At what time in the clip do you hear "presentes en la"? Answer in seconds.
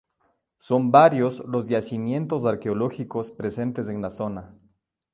3.29-4.09